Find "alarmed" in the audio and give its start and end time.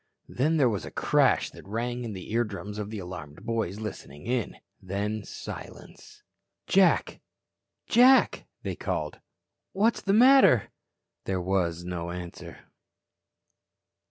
2.97-3.45